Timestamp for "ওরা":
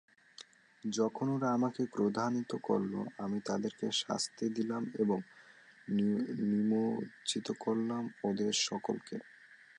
1.29-1.47